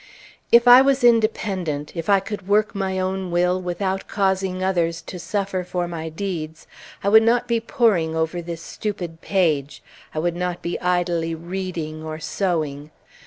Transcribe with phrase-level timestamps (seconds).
[0.51, 5.19] If I was independent, if I could work my own will without causing others to
[5.19, 6.65] suffer for my deeds,
[7.03, 12.03] I would not be poring over this stupid page; I would not be idly reading
[12.03, 12.89] or sewing.